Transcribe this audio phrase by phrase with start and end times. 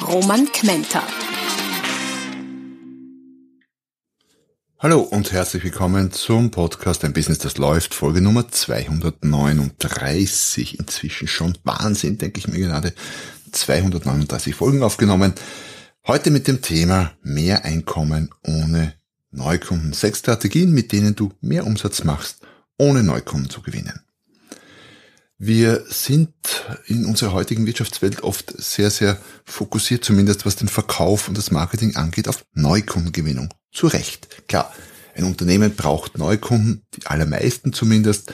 [0.00, 1.02] Roman Kmenter.
[4.78, 10.80] Hallo und herzlich willkommen zum Podcast Ein Business, das läuft, Folge Nummer 239.
[10.80, 12.92] Inzwischen schon Wahnsinn, denke ich mir gerade.
[13.52, 15.34] 239 Folgen aufgenommen.
[16.06, 18.94] Heute mit dem Thema mehr Einkommen ohne
[19.30, 19.92] Neukunden.
[19.92, 22.40] Sechs Strategien, mit denen du mehr Umsatz machst,
[22.78, 24.00] ohne Neukunden zu gewinnen.
[25.44, 26.32] Wir sind
[26.86, 31.96] in unserer heutigen Wirtschaftswelt oft sehr, sehr fokussiert, zumindest was den Verkauf und das Marketing
[31.96, 33.52] angeht, auf Neukundengewinnung.
[33.72, 34.46] Zu Recht.
[34.46, 34.72] Klar,
[35.16, 38.32] ein Unternehmen braucht Neukunden, die allermeisten zumindest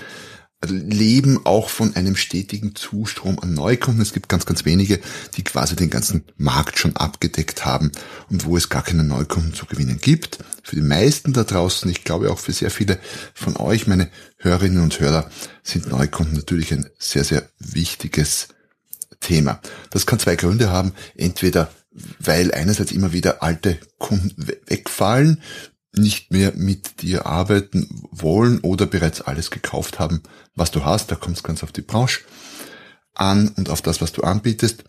[0.66, 4.02] leben auch von einem stetigen Zustrom an Neukunden.
[4.02, 4.98] Es gibt ganz, ganz wenige,
[5.36, 7.92] die quasi den ganzen Markt schon abgedeckt haben
[8.28, 10.38] und wo es gar keine Neukunden zu gewinnen gibt.
[10.64, 12.98] Für die meisten da draußen, ich glaube auch für sehr viele
[13.34, 15.30] von euch, meine Hörerinnen und Hörer,
[15.62, 18.48] sind Neukunden natürlich ein sehr, sehr wichtiges
[19.20, 19.60] Thema.
[19.90, 20.92] Das kann zwei Gründe haben.
[21.16, 21.70] Entweder
[22.18, 25.42] weil einerseits immer wieder alte Kunden wegfallen
[25.92, 30.22] nicht mehr mit dir arbeiten wollen oder bereits alles gekauft haben,
[30.54, 31.10] was du hast.
[31.10, 32.20] Da kommt es ganz auf die Branche
[33.14, 34.84] an und auf das, was du anbietest.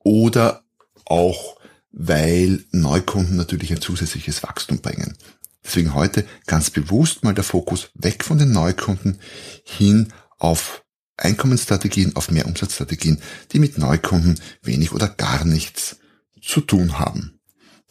[0.00, 0.64] Oder
[1.04, 1.58] auch,
[1.90, 5.16] weil Neukunden natürlich ein zusätzliches Wachstum bringen.
[5.64, 9.18] Deswegen heute ganz bewusst mal der Fokus weg von den Neukunden
[9.64, 10.84] hin auf
[11.16, 13.20] Einkommensstrategien, auf mehr Umsatzstrategien,
[13.52, 15.96] die mit Neukunden wenig oder gar nichts
[16.40, 17.35] zu tun haben.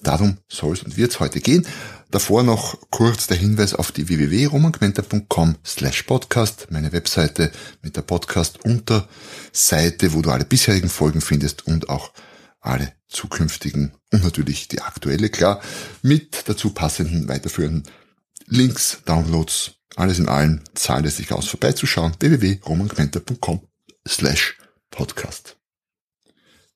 [0.06, 1.66] Darum soll es und wird es heute gehen.
[2.11, 7.52] Davor noch kurz der Hinweis auf die www.romanquenter.com slash podcast, meine Webseite
[7.82, 12.14] mit der Podcast-Unterseite, wo du alle bisherigen Folgen findest und auch
[12.61, 15.60] alle zukünftigen und natürlich die aktuelle, klar,
[16.04, 17.92] mit dazu passenden weiterführenden
[18.45, 23.67] Links, Downloads, alles in allem zahlt es sich aus vorbeizuschauen, www.romanquenter.com
[24.08, 24.60] slash
[24.92, 25.55] podcast.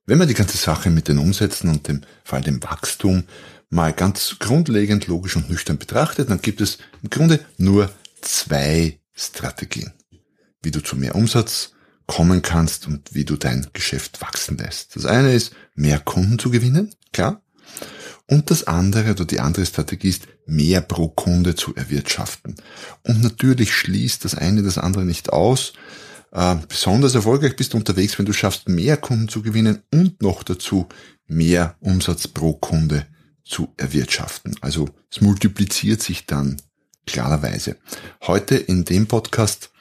[0.10, 3.26] Wenn man die ganze Sache mit den Umsätzen und dem, vor allem dem Wachstum
[3.70, 9.94] mal ganz grundlegend, logisch und nüchtern betrachtet, dann gibt es im Grunde nur zwei Strategien,
[10.64, 11.74] wie du zu mehr Umsatz
[12.08, 14.96] kommen kannst und wie du dein Geschäft wachsen lässt.
[14.96, 17.44] Das eine ist, mehr Kunden zu gewinnen, klar.
[18.26, 22.56] Und das andere oder die andere Strategie ist, mehr pro Kunde zu erwirtschaften.
[23.04, 25.74] Und natürlich schließt das eine das andere nicht aus.
[26.32, 30.44] Äh, besonders erfolgreich bist du unterwegs, wenn du schaffst, mehr Kunden zu gewinnen und noch
[30.44, 30.88] dazu
[31.28, 33.06] mehr Umsatz pro Kunde
[33.44, 34.56] zu erwirtschaften.
[34.62, 36.62] Also es multipliziert sich dann
[37.06, 37.78] klarerweise.
[38.28, 39.72] Heute in dem Podcast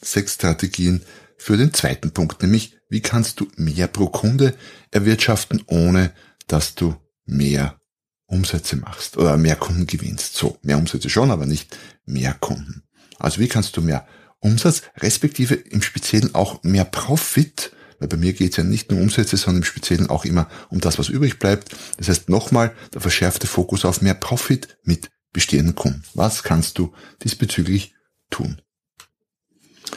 [0.00, 1.02] sechs Strategien
[1.36, 4.54] für den zweiten Punkt, nämlich wie kannst du mehr pro Kunde
[4.92, 6.12] erwirtschaften, ohne
[6.46, 7.80] dass du mehr
[8.26, 10.34] Umsätze machst oder mehr Kunden gewinnst.
[10.34, 12.84] So, mehr Umsätze schon, aber nicht mehr Kunden.
[13.18, 14.06] Also wie kannst du mehr
[14.40, 18.98] Umsatz, respektive im Speziellen auch mehr Profit, weil bei mir geht es ja nicht nur
[18.98, 21.74] um Umsätze, sondern im Speziellen auch immer um das, was übrig bleibt.
[21.96, 26.02] Das heißt nochmal der verschärfte Fokus auf mehr Profit mit bestehenden Kunden.
[26.14, 26.92] Was kannst du
[27.22, 27.94] diesbezüglich
[28.30, 28.60] tun?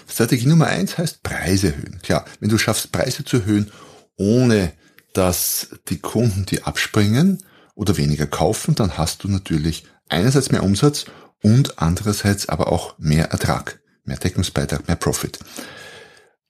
[0.07, 1.99] Strategie Nummer eins heißt Preise erhöhen.
[2.01, 3.71] Klar, wenn du schaffst, Preise zu erhöhen,
[4.17, 4.73] ohne
[5.13, 7.43] dass die Kunden die abspringen
[7.75, 11.05] oder weniger kaufen, dann hast du natürlich einerseits mehr Umsatz
[11.41, 15.39] und andererseits aber auch mehr Ertrag mehr Deckungsbeitrag, mehr Profit.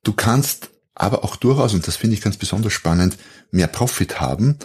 [0.03, 3.17] Du kannst aber auch durchaus, und das finde ich ganz besonders spannend,
[3.51, 4.57] mehr Profit haben,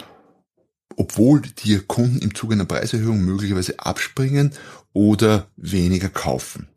[0.97, 4.51] obwohl dir Kunden im Zuge einer Preiserhöhung möglicherweise abspringen
[4.93, 6.67] oder weniger kaufen.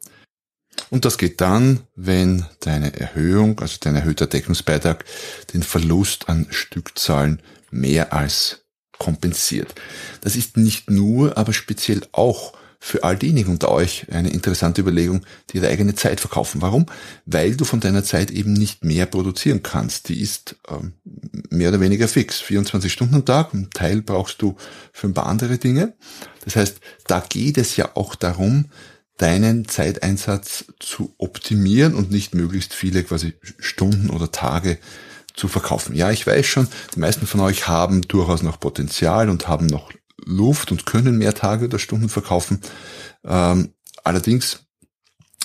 [0.90, 5.04] Und das geht dann, wenn deine Erhöhung, also dein erhöhter Deckungsbeitrag,
[5.52, 8.64] den Verlust an Stückzahlen mehr als
[8.98, 9.74] kompensiert.
[10.20, 15.22] Das ist nicht nur, aber speziell auch für all diejenigen unter euch eine interessante Überlegung,
[15.50, 16.62] die ihre eigene Zeit verkaufen.
[16.62, 16.86] Warum?
[17.26, 20.08] Weil du von deiner Zeit eben nicht mehr produzieren kannst.
[20.08, 20.92] Die ist ähm,
[21.50, 22.38] mehr oder weniger fix.
[22.40, 23.52] 24 Stunden am Tag.
[23.52, 24.56] Ein Teil brauchst du
[24.92, 25.94] für ein paar andere Dinge.
[26.44, 28.66] Das heißt, da geht es ja auch darum,
[29.16, 34.78] deinen Zeiteinsatz zu optimieren und nicht möglichst viele quasi Stunden oder Tage
[35.34, 35.96] zu verkaufen.
[35.96, 39.90] Ja, ich weiß schon, die meisten von euch haben durchaus noch Potenzial und haben noch
[40.28, 42.60] Luft und können mehr Tage oder Stunden verkaufen.
[43.24, 43.72] Ähm,
[44.04, 44.60] allerdings,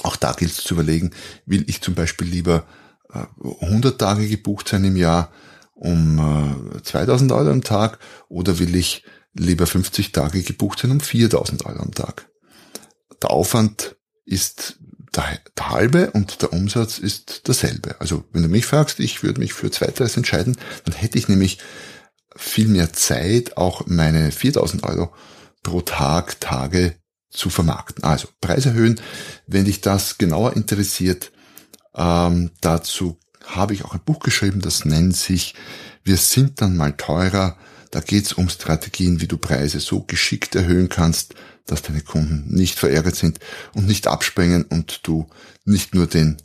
[0.04, 1.12] auch da gilt es zu überlegen,
[1.46, 2.66] will ich zum Beispiel lieber
[3.14, 3.26] äh,
[3.62, 5.32] 100 Tage gebucht sein im Jahr
[5.76, 8.00] um 2000 Euro am Tag
[8.30, 9.04] oder will ich
[9.34, 12.30] lieber 50 Tage gebucht sein um 4000 Euro am Tag?
[13.22, 13.96] Der Aufwand
[14.26, 14.80] ist
[15.16, 18.00] der, der halbe und der Umsatz ist derselbe.
[18.00, 21.60] Also wenn du mich fragst, ich würde mich für Zweiteres entscheiden, dann hätte ich nämlich
[22.36, 25.14] viel mehr Zeit, auch meine 4000 Euro
[25.62, 26.96] pro Tag, Tage
[27.30, 28.04] zu vermarkten.
[28.04, 29.00] Also Preis erhöhen,
[29.48, 31.32] wenn dich das genauer interessiert,
[31.96, 35.56] ähm, dazu habe ich auch ein Buch geschrieben, das nennt sich
[36.04, 37.58] Wir sind dann mal teurer.
[37.90, 41.36] Da geht es um Strategien, wie du Preise so geschickt erhöhen kannst,
[41.66, 43.40] dass deine Kunden nicht verärgert sind
[43.74, 45.30] und nicht abspringen und du
[45.64, 46.38] nicht nur den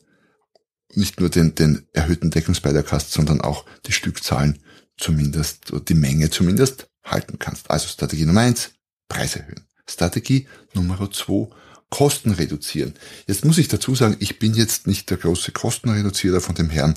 [0.94, 4.58] nicht nur den, den erhöhten Deckungsbeitrag hast, sondern auch die Stückzahlen
[4.98, 7.70] zumindest, die Menge zumindest halten kannst.
[7.70, 8.72] Also Strategie Nummer eins,
[9.08, 9.66] Preis erhöhen.
[9.86, 11.48] Strategie Nummer zwei,
[11.90, 12.92] Kosten reduzieren.
[13.26, 16.94] Jetzt muss ich dazu sagen, ich bin jetzt nicht der große Kostenreduzierer von dem Herrn.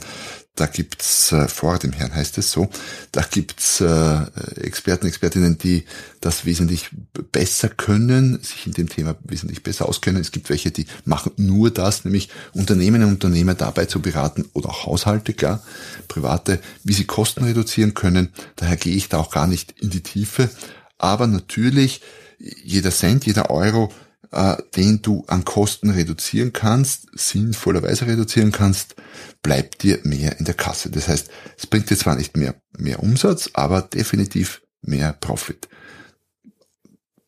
[0.55, 2.69] Da gibt's äh, vor dem Herrn heißt es so,
[3.13, 4.21] da gibt's äh,
[4.59, 5.85] Experten, Expertinnen, die
[6.19, 6.89] das wesentlich
[7.31, 10.21] besser können, sich in dem Thema wesentlich besser auskennen.
[10.21, 14.69] Es gibt welche, die machen nur das, nämlich Unternehmen und Unternehmer dabei zu beraten oder
[14.69, 15.63] auch Haushalte, klar,
[16.09, 18.29] private, wie sie Kosten reduzieren können.
[18.57, 20.49] Daher gehe ich da auch gar nicht in die Tiefe.
[20.97, 22.01] Aber natürlich,
[22.37, 23.91] jeder Cent, jeder Euro
[24.31, 28.95] äh, den du an Kosten reduzieren kannst, sinnvollerweise reduzieren kannst,
[29.41, 30.89] bleibt dir mehr in der Kasse.
[30.89, 35.67] Das heißt, es bringt dir zwar nicht mehr, mehr Umsatz, aber definitiv mehr Profit.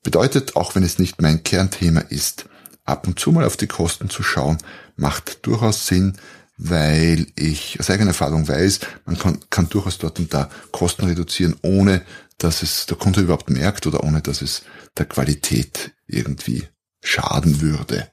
[0.01, 2.45] Bedeutet, auch wenn es nicht mein Kernthema ist,
[2.83, 4.57] ab und zu mal auf die Kosten zu schauen,
[4.95, 6.17] macht durchaus Sinn,
[6.57, 11.55] weil ich aus eigener Erfahrung weiß, man kann, kann durchaus dort und da Kosten reduzieren,
[11.61, 12.03] ohne
[12.37, 14.63] dass es der Kunde überhaupt merkt oder ohne dass es
[14.97, 16.67] der Qualität irgendwie
[17.03, 18.09] schaden würde.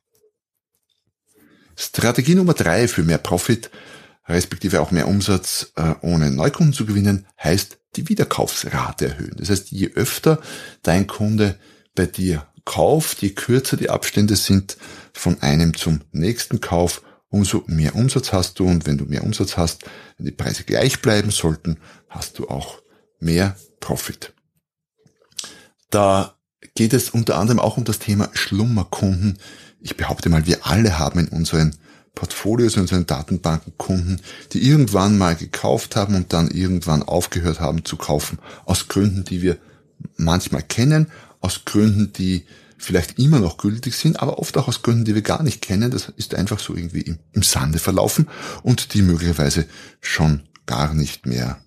[1.77, 3.71] Strategie Nummer drei für mehr Profit,
[4.29, 9.35] respektive auch mehr Umsatz äh, ohne Neukunden zu gewinnen, heißt die Wiederkaufsrate erhöhen.
[9.37, 10.41] Das heißt, je öfter
[10.83, 11.59] dein Kunde
[11.95, 14.77] bei dir kauft, je kürzer die Abstände sind
[15.13, 19.57] von einem zum nächsten Kauf, umso mehr Umsatz hast du und wenn du mehr Umsatz
[19.57, 19.85] hast,
[20.19, 21.79] wenn die Preise gleich bleiben sollten,
[22.09, 22.83] hast du auch
[23.19, 24.35] mehr Profit.
[25.91, 26.40] Da
[26.81, 29.37] geht es unter anderem auch um das Thema Schlummerkunden.
[29.83, 31.77] Ich behaupte mal, wir alle haben in unseren
[32.15, 34.19] Portfolios, in unseren Datenbanken Kunden,
[34.55, 39.43] die irgendwann mal gekauft haben und dann irgendwann aufgehört haben zu kaufen, aus Gründen, die
[39.43, 39.59] wir
[40.17, 41.09] manchmal kennen,
[41.43, 42.47] aus Gründen, die
[42.79, 45.91] vielleicht immer noch gültig sind, aber oft auch aus Gründen, die wir gar nicht kennen.
[45.91, 48.27] Das ist einfach so irgendwie im, im Sande verlaufen
[48.63, 49.67] und die möglicherweise
[50.01, 51.59] schon gar nicht mehr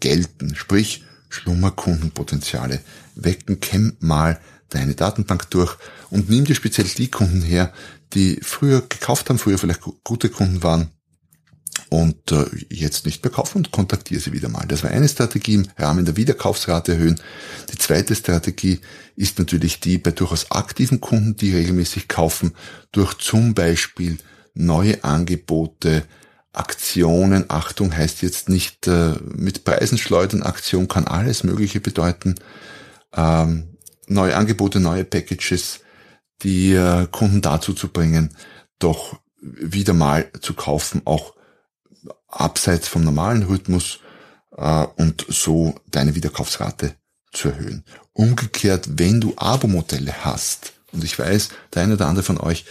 [0.00, 0.54] gelten.
[0.54, 2.80] Sprich, Schlummerkundenpotenziale
[3.14, 3.60] wecken.
[3.60, 5.76] Kenn mal deine Datenbank durch
[6.10, 7.72] und nimm dir speziell die Kunden her,
[8.14, 10.90] die früher gekauft haben, früher vielleicht gute Kunden waren
[11.90, 14.66] und äh, jetzt nicht mehr kaufen und kontaktiere sie wieder mal.
[14.66, 17.20] Das war eine Strategie im Rahmen der Wiederkaufsrate erhöhen.
[17.72, 18.80] Die zweite Strategie
[19.16, 22.52] ist natürlich die bei durchaus aktiven Kunden, die regelmäßig kaufen,
[22.92, 24.18] durch zum Beispiel
[24.54, 26.04] neue Angebote,
[26.52, 32.36] Aktionen, Achtung heißt jetzt nicht äh, mit Preisen schleudern, Aktion kann alles Mögliche bedeuten,
[33.14, 35.80] ähm, neue Angebote, neue Packages,
[36.42, 38.34] die äh, Kunden dazu zu bringen,
[38.78, 41.34] doch wieder mal zu kaufen, auch
[42.28, 44.00] abseits vom normalen Rhythmus
[44.56, 46.94] äh, und so deine Wiederkaufsrate
[47.32, 47.84] zu erhöhen.
[48.12, 52.64] Umgekehrt, wenn du Abo-Modelle hast, und ich weiß, der eine oder andere von euch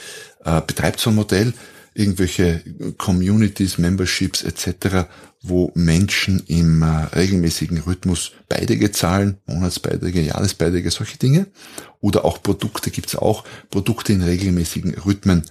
[0.43, 1.53] äh, betreibt so ein Modell,
[1.97, 2.61] irgendwelche
[2.97, 5.07] Communities, Memberships etc.,
[5.41, 6.85] wo Menschen im äh,
[7.15, 11.47] regelmäßigen Rhythmus Beiträge zahlen, Monatsbeiträge, Jahresbeiträge, solche Dinge.
[11.99, 15.43] Oder auch Produkte gibt's auch, Produkte in regelmäßigen Rhythmen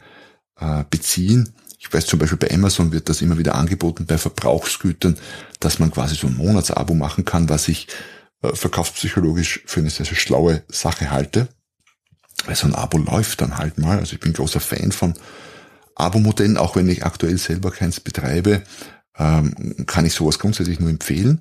[0.58, 1.52] äh, beziehen.
[1.78, 5.18] Ich weiß zum Beispiel bei Amazon wird das immer wieder angeboten bei Verbrauchsgütern,
[5.60, 7.88] dass man quasi so ein Monatsabo machen kann, was ich
[8.42, 11.48] äh, verkaufspsychologisch für eine sehr, sehr schlaue Sache halte.
[12.44, 13.98] Weil so ein Abo läuft dann halt mal.
[13.98, 15.14] Also ich bin großer Fan von
[15.96, 18.62] Abo-Modellen, auch wenn ich aktuell selber keins betreibe,
[19.18, 21.40] ähm, kann ich sowas grundsätzlich nur empfehlen.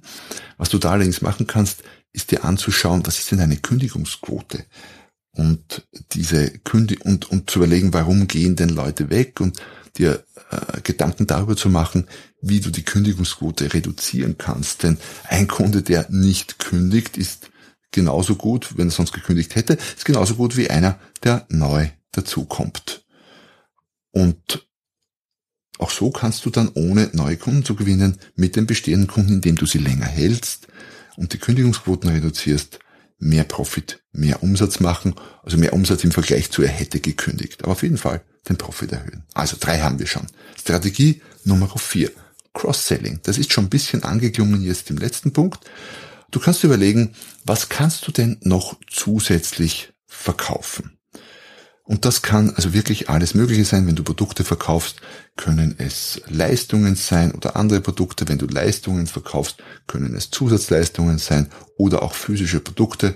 [0.58, 1.84] Was du da allerdings machen kannst,
[2.14, 4.66] ist dir anzuschauen, was ist denn eine Kündigungsquote?
[5.32, 9.62] Und diese Kündi und, und zu überlegen, warum gehen denn Leute weg und
[9.98, 12.08] dir äh, Gedanken darüber zu machen,
[12.42, 14.84] wie du die Kündigungsquote reduzieren kannst.
[14.84, 14.98] Denn
[15.28, 17.50] ein Kunde, der nicht kündigt, ist
[17.92, 23.05] genauso gut, wenn er sonst gekündigt hätte, ist genauso gut wie einer, der neu dazukommt.
[24.16, 24.66] Und
[25.78, 29.58] auch so kannst du dann ohne neue Kunden zu gewinnen mit den bestehenden Kunden, indem
[29.58, 30.68] du sie länger hältst
[31.18, 32.80] und die Kündigungsquoten reduzierst,
[33.18, 37.64] mehr Profit, mehr Umsatz machen, also mehr Umsatz im Vergleich zu er hätte gekündigt.
[37.64, 39.26] Aber auf jeden Fall den Profit erhöhen.
[39.34, 40.28] Also drei haben wir schon.
[40.58, 42.10] Strategie Nummer vier.
[42.54, 43.20] Cross-Selling.
[43.24, 45.66] Das ist schon ein bisschen angeklungen jetzt im letzten Punkt.
[46.32, 50.95] Du kannst überlegen, was kannst du denn noch zusätzlich verkaufen?
[51.88, 53.86] Und das kann also wirklich alles Mögliche sein.
[53.86, 55.02] Wenn du Produkte verkaufst,
[55.36, 58.28] können es Leistungen sein oder andere Produkte.
[58.28, 63.14] Wenn du Leistungen verkaufst, können es Zusatzleistungen sein oder auch physische Produkte.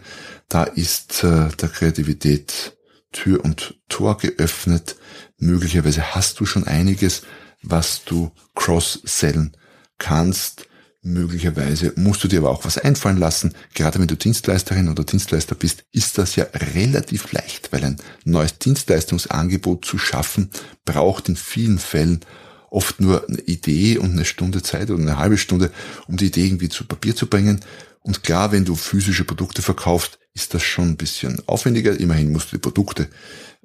[0.50, 2.78] Da ist äh, der Kreativität
[3.12, 4.98] Tür und Tor geöffnet.
[5.40, 7.24] Möglicherweise hast du schon einiges,
[7.64, 9.58] was du cross-sellen
[9.98, 10.69] kannst.
[11.02, 13.54] Möglicherweise musst du dir aber auch was einfallen lassen.
[13.74, 18.60] Gerade wenn du Dienstleisterin oder Dienstleister bist, ist das ja relativ leicht, weil ein neues
[18.60, 20.50] Dienstleistungsangebot zu schaffen
[20.84, 22.20] braucht in vielen Fällen
[22.70, 25.72] oft nur eine Idee und eine Stunde Zeit oder eine halbe Stunde,
[26.08, 27.62] um die Idee irgendwie zu Papier zu bringen.
[28.02, 31.98] Und klar, wenn du physische Produkte verkaufst, ist das schon ein bisschen aufwendiger.
[31.98, 33.08] Immerhin musst du die Produkte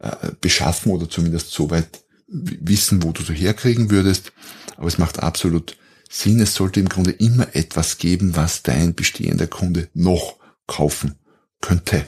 [0.00, 1.88] äh, beschaffen oder zumindest so weit
[2.28, 4.32] wissen, wo du sie herkriegen würdest.
[4.76, 5.76] Aber es macht absolut
[6.16, 10.36] Sinn, es sollte im Grunde immer etwas geben, was dein bestehender Kunde noch
[10.68, 11.16] kaufen
[11.60, 12.06] könnte.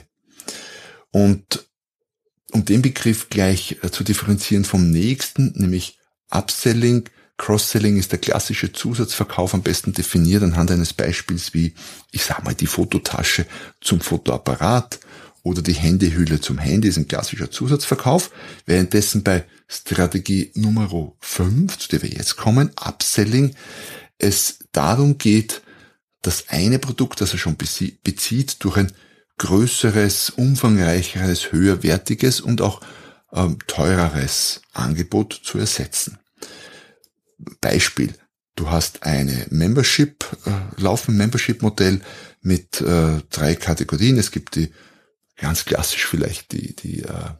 [1.11, 1.67] Und
[2.53, 5.99] um den Begriff gleich äh, zu differenzieren vom nächsten, nämlich
[6.29, 11.73] Upselling, Cross-Selling ist der klassische Zusatzverkauf am besten definiert anhand eines Beispiels wie,
[12.11, 13.45] ich sag mal, die Fototasche
[13.81, 15.01] zum Fotoapparat
[15.47, 18.31] oder die Handyhülle zum Handy ist ein klassischer Zusatzverkauf,
[18.65, 23.55] währenddessen bei Strategie Nummer 5, zu der wir jetzt kommen, Upselling,
[24.17, 25.61] es darum geht,
[26.21, 28.91] das eine Produkt, das er schon bezieht, durch ein
[29.37, 32.81] größeres, umfangreicheres, höherwertiges und auch
[33.31, 36.17] ähm, teureres Angebot zu ersetzen.
[37.61, 38.13] Beispiel.
[38.55, 42.01] Du hast eine Membership, äh, laufend Membership-Modell
[42.41, 44.17] mit äh, drei Kategorien.
[44.17, 44.73] Es gibt die
[45.37, 47.31] ganz klassisch vielleicht die, die äh,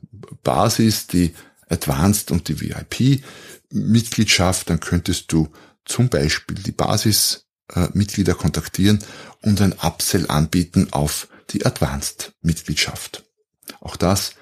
[0.43, 1.33] Basis, die
[1.69, 4.69] Advanced und die VIP-Mitgliedschaft.
[4.69, 5.49] Dann könntest du
[5.85, 8.99] zum Beispiel die Basismitglieder kontaktieren
[9.41, 13.23] und ein Upsell anbieten auf die Advanced-Mitgliedschaft.
[13.79, 14.33] Auch das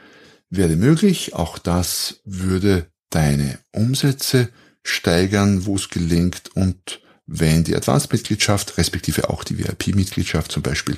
[0.50, 4.50] wäre möglich, auch das würde deine Umsätze
[4.84, 10.98] steigern, wo es gelingt und wenn die Advanced-Mitgliedschaft, respektive auch die VIP-Mitgliedschaft zum Beispiel,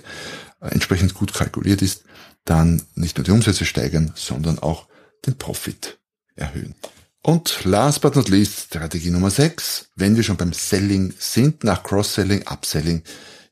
[0.61, 2.03] äh, entsprechend gut kalkuliert ist,
[2.45, 4.87] dann nicht nur die Umsätze steigern, sondern auch
[5.25, 5.99] den Profit
[6.35, 6.75] erhöhen.
[7.21, 11.83] Und last but not least, Strategie Nummer 6, wenn wir schon beim Selling sind, nach
[11.83, 13.03] Cross-Selling, Upselling,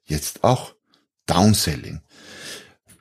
[0.05, 0.73] jetzt auch
[1.25, 2.01] Downselling.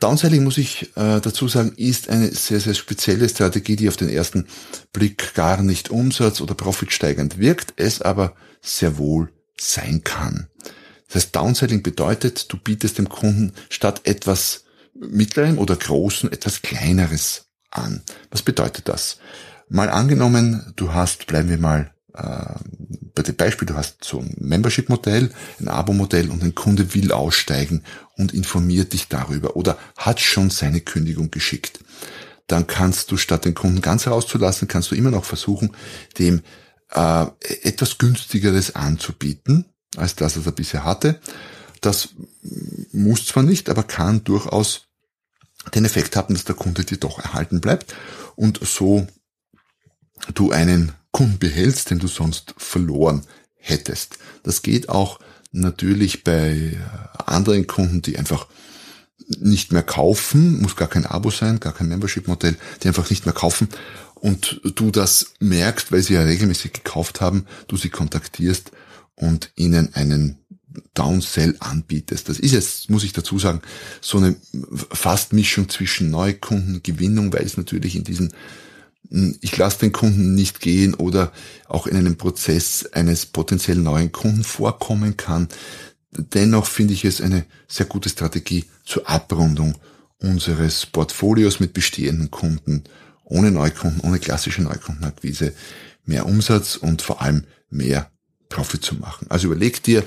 [0.00, 4.08] Downselling, muss ich äh, dazu sagen, ist eine sehr, sehr spezielle Strategie, die auf den
[4.08, 4.46] ersten
[4.92, 10.48] Blick gar nicht umsatz- oder profitsteigend wirkt, es aber sehr wohl sein kann.
[11.06, 17.46] Das heißt, Downselling bedeutet, du bietest dem Kunden statt etwas mittlerem oder großen etwas kleineres
[17.70, 18.02] an.
[18.30, 19.18] Was bedeutet das?
[19.68, 22.54] Mal angenommen, du hast, bleiben wir mal äh,
[23.14, 25.30] bei dem Beispiel, du hast so ein Membership-Modell,
[25.60, 27.84] ein Abo-Modell und ein Kunde will aussteigen
[28.16, 31.80] und informiert dich darüber oder hat schon seine Kündigung geschickt.
[32.46, 35.74] Dann kannst du statt den Kunden ganz rauszulassen, kannst du immer noch versuchen,
[36.18, 36.42] dem
[36.90, 37.26] äh,
[37.62, 41.20] etwas günstigeres anzubieten, als das, was er bisher hatte.
[41.80, 42.10] Das
[42.92, 44.88] muss zwar nicht, aber kann durchaus
[45.74, 47.94] den Effekt haben, dass der Kunde dir doch erhalten bleibt
[48.36, 49.06] und so
[50.34, 53.26] du einen Kunden behältst, den du sonst verloren
[53.56, 54.18] hättest.
[54.42, 55.20] Das geht auch
[55.52, 56.78] natürlich bei
[57.26, 58.46] anderen Kunden, die einfach
[59.38, 63.34] nicht mehr kaufen, muss gar kein Abo sein, gar kein Membership-Modell, die einfach nicht mehr
[63.34, 63.68] kaufen
[64.24, 68.70] und du das merkst, weil sie ja regelmäßig gekauft haben, du sie kontaktierst
[69.16, 70.38] und ihnen einen
[70.94, 72.30] Downsell anbietest.
[72.30, 73.60] Das ist jetzt, muss ich dazu sagen,
[74.00, 74.34] so eine
[74.72, 78.32] Fastmischung zwischen Neukundengewinnung, weil es natürlich in diesen
[79.42, 81.30] ich lasse den Kunden nicht gehen oder
[81.68, 85.48] auch in einem Prozess eines potenziell neuen Kunden vorkommen kann.
[86.10, 89.74] Dennoch finde ich es eine sehr gute Strategie zur Abrundung
[90.18, 92.84] unseres Portfolios mit bestehenden Kunden,
[93.24, 95.54] ohne Neukunden, ohne klassische Neukundenakquise,
[96.04, 98.10] mehr Umsatz und vor allem mehr
[98.48, 99.26] Profit zu machen.
[99.30, 100.04] Also überleg dir,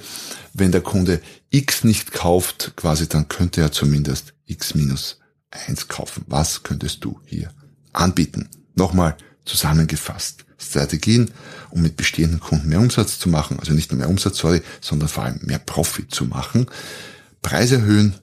[0.54, 5.20] wenn der Kunde X nicht kauft, quasi, dann könnte er zumindest X minus
[5.52, 6.24] 1 kaufen.
[6.28, 7.52] Was könntest du hier
[7.94, 8.50] anbieten?
[8.76, 10.46] Nochmal zusammengefasst.
[10.60, 11.32] Strategien,
[11.70, 15.08] um mit bestehenden Kunden mehr Umsatz zu machen, also nicht nur mehr Umsatz, sorry, sondern
[15.08, 16.68] vor allem mehr Profit zu machen.
[17.42, 18.16] Preise erhöhen,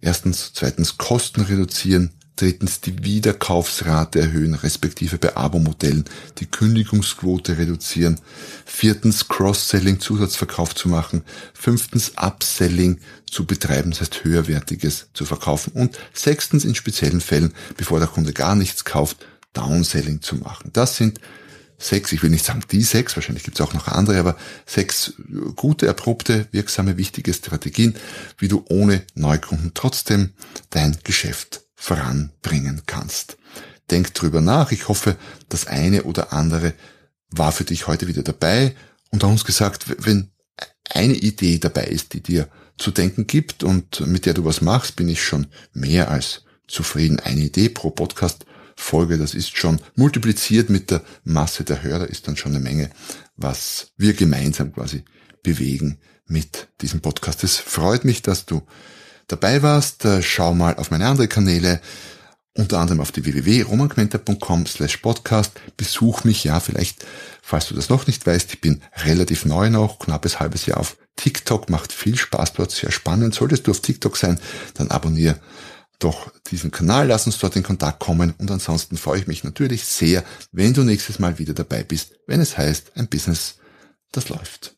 [0.00, 6.04] erstens, zweitens Kosten reduzieren, drittens die Wiederkaufsrate erhöhen, respektive bei Abo-Modellen
[6.38, 8.20] die Kündigungsquote reduzieren,
[8.64, 15.72] viertens Cross-Selling, Zusatzverkauf zu machen, fünftens Upselling zu betreiben, das heißt höherwertiges zu verkaufen.
[15.72, 20.70] Und sechstens in speziellen Fällen, bevor der Kunde gar nichts kauft, Downselling zu machen.
[20.72, 21.20] Das sind
[21.78, 25.14] sechs, ich will nicht sagen die sechs, wahrscheinlich gibt es auch noch andere, aber sechs
[25.56, 27.94] gute, erprobte, wirksame, wichtige Strategien,
[28.38, 30.30] wie du ohne Neukunden trotzdem
[30.70, 33.38] dein Geschäft voranbringen kannst.
[33.90, 34.72] Denk drüber nach.
[34.72, 35.16] Ich hoffe,
[35.48, 36.74] das eine oder andere
[37.30, 38.74] war für dich heute wieder dabei
[39.10, 40.32] und uns gesagt, wenn
[40.90, 44.96] eine Idee dabei ist, die dir zu denken gibt und mit der du was machst,
[44.96, 47.20] bin ich schon mehr als zufrieden.
[47.20, 48.44] Eine Idee pro Podcast
[48.76, 52.90] Folge, das ist schon multipliziert mit der Masse der Hörer, ist dann schon eine Menge,
[53.36, 55.04] was wir gemeinsam quasi
[55.42, 57.44] bewegen mit diesem Podcast.
[57.44, 58.62] Es freut mich, dass du
[59.28, 60.06] dabei warst.
[60.20, 61.80] Schau mal auf meine anderen Kanäle,
[62.54, 65.52] unter anderem auf die www.romanquenter.com slash podcast.
[65.76, 67.06] Besuch mich, ja, vielleicht,
[67.40, 70.96] falls du das noch nicht weißt, ich bin relativ neu noch, knappes halbes Jahr auf
[71.14, 73.34] TikTok, macht viel Spaß dort, sehr spannend.
[73.34, 74.40] Solltest du auf TikTok sein,
[74.74, 75.38] dann abonniere
[75.98, 79.84] doch diesen Kanal, lass uns dort in Kontakt kommen und ansonsten freue ich mich natürlich
[79.84, 83.56] sehr, wenn du nächstes Mal wieder dabei bist, wenn es heißt, ein Business,
[84.12, 84.77] das läuft.